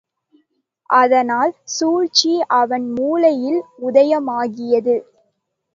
அதனால் 0.89 1.53
சூழ்ச்சி 1.65 2.33
அவன் 2.53 2.87
மூளையில் 2.93 3.61
உதயமாகியது. 3.81 4.95